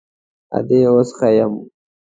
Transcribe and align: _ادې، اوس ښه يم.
_ادې، 0.57 0.79
اوس 0.91 1.09
ښه 1.17 1.29
يم. 1.37 1.53